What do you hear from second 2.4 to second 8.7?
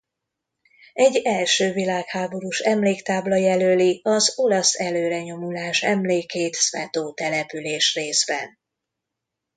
emléktábla jelöli az olasz előrenyomulás emlékét Sveto településrészben.